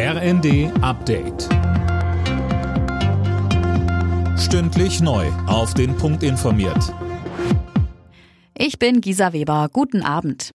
[0.00, 1.48] RND Update.
[4.38, 5.26] Stündlich neu.
[5.48, 6.94] Auf den Punkt informiert.
[8.56, 9.68] Ich bin Gisa Weber.
[9.72, 10.52] Guten Abend.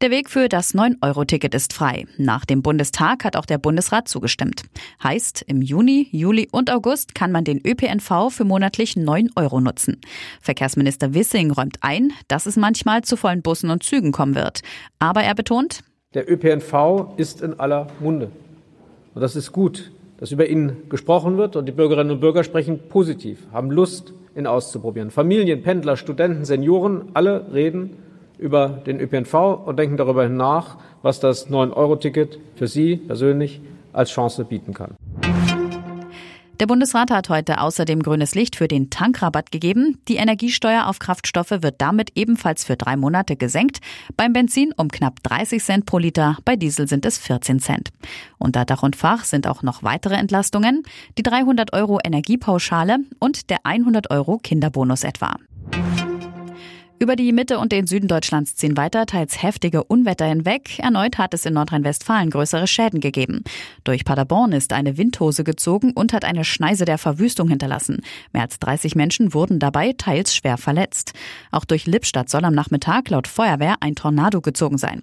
[0.00, 2.06] Der Weg für das 9-Euro-Ticket ist frei.
[2.16, 4.62] Nach dem Bundestag hat auch der Bundesrat zugestimmt.
[5.02, 10.00] Heißt, im Juni, Juli und August kann man den ÖPNV für monatlich 9 Euro nutzen.
[10.40, 14.62] Verkehrsminister Wissing räumt ein, dass es manchmal zu vollen Bussen und Zügen kommen wird.
[14.98, 15.84] Aber er betont,
[16.14, 18.30] der ÖPNV ist in aller Munde.
[19.14, 22.78] Und das ist gut, dass über ihn gesprochen wird und die Bürgerinnen und Bürger sprechen
[22.88, 25.10] positiv, haben Lust, ihn auszuprobieren.
[25.10, 27.96] Familien, Pendler, Studenten, Senioren, alle reden
[28.38, 33.60] über den ÖPNV und denken darüber nach, was das 9-Euro-Ticket für Sie persönlich
[33.92, 34.96] als Chance bieten kann.
[36.60, 39.98] Der Bundesrat hat heute außerdem grünes Licht für den Tankrabatt gegeben.
[40.06, 43.80] Die Energiesteuer auf Kraftstoffe wird damit ebenfalls für drei Monate gesenkt.
[44.16, 47.90] Beim Benzin um knapp 30 Cent pro Liter, bei Diesel sind es 14 Cent.
[48.38, 50.84] Unter Dach und Fach sind auch noch weitere Entlastungen,
[51.18, 55.34] die 300 Euro Energiepauschale und der 100 Euro Kinderbonus etwa.
[57.00, 60.78] Über die Mitte und den Süden Deutschlands ziehen weiter teils heftige Unwetter hinweg.
[60.78, 63.42] Erneut hat es in Nordrhein-Westfalen größere Schäden gegeben.
[63.82, 68.02] Durch Paderborn ist eine Windhose gezogen und hat eine Schneise der Verwüstung hinterlassen.
[68.32, 71.14] Mehr als 30 Menschen wurden dabei teils schwer verletzt.
[71.50, 75.02] Auch durch Lippstadt soll am Nachmittag laut Feuerwehr ein Tornado gezogen sein.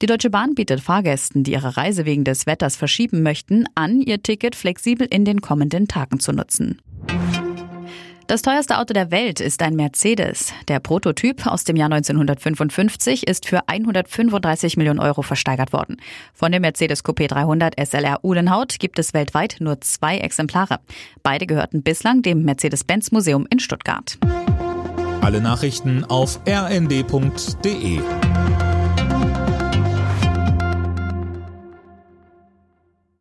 [0.00, 4.22] Die Deutsche Bahn bietet Fahrgästen, die ihre Reise wegen des Wetters verschieben möchten, an, ihr
[4.22, 6.80] Ticket flexibel in den kommenden Tagen zu nutzen.
[8.32, 10.54] Das teuerste Auto der Welt ist ein Mercedes.
[10.66, 15.98] Der Prototyp aus dem Jahr 1955 ist für 135 Millionen Euro versteigert worden.
[16.32, 20.78] Von dem Mercedes Coupé 300 SLR Uhlenhaut gibt es weltweit nur zwei Exemplare.
[21.22, 24.16] Beide gehörten bislang dem Mercedes-Benz Museum in Stuttgart.
[25.20, 28.00] Alle Nachrichten auf rnd.de